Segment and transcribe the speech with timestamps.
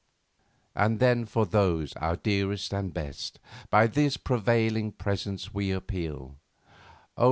[0.73, 3.37] "And then for those, our dearest and best,
[3.69, 6.37] By this prevailing Presence we appeal;
[7.15, 7.19] O!